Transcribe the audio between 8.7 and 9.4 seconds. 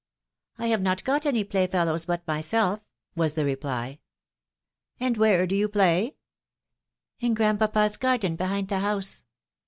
house."